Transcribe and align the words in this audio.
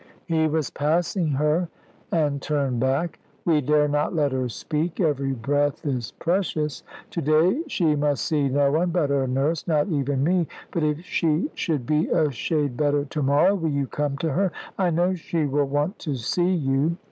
He 0.25 0.47
was 0.47 0.71
passing 0.71 1.27
her, 1.33 1.69
and 2.11 2.41
turned 2.41 2.79
back. 2.79 3.19
"We 3.45 3.61
dare 3.61 3.87
not 3.87 4.15
let 4.15 4.31
her 4.31 4.49
speak 4.49 4.99
every 4.99 5.31
breath 5.33 5.85
is 5.85 6.09
precious. 6.13 6.81
To 7.11 7.21
day 7.21 7.61
she 7.67 7.95
must 7.95 8.25
see 8.25 8.49
no 8.49 8.71
one 8.71 8.89
but 8.89 9.11
her 9.11 9.27
nurse 9.27 9.67
not 9.67 9.89
even 9.89 10.23
me; 10.23 10.47
but 10.71 10.81
if 10.81 11.01
she 11.05 11.51
should 11.53 11.85
be 11.85 12.07
a 12.07 12.31
shade 12.31 12.75
better 12.75 13.05
to 13.05 13.21
morrow, 13.21 13.53
will 13.53 13.69
you 13.69 13.85
come 13.85 14.17
to 14.17 14.31
her? 14.31 14.51
I 14.75 14.89
know 14.89 15.13
she 15.13 15.45
will 15.45 15.67
want 15.67 15.99
to 15.99 16.15
see 16.15 16.51
you." 16.51 16.97